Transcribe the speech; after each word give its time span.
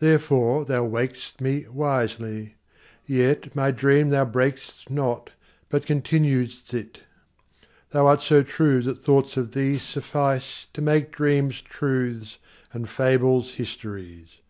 Therefore 0.00 0.66
thou 0.66 0.84
waked'st 0.84 1.40
me 1.40 1.66
wisely; 1.66 2.56
yetMy 3.08 3.74
dream 3.74 4.10
thou 4.10 4.26
brak'st 4.26 4.90
not, 4.90 5.30
but 5.70 5.86
continued'st 5.86 6.74
it:Thou 6.74 8.06
art 8.06 8.20
so 8.20 8.42
true 8.42 8.82
that 8.82 9.02
thoughts 9.02 9.38
of 9.38 9.52
thee 9.52 9.76
sufficeTo 9.78 10.82
make 10.82 11.10
dreams 11.10 11.62
truths 11.62 12.36
and 12.74 12.86
fables 12.86 13.52
histories. 13.54 14.40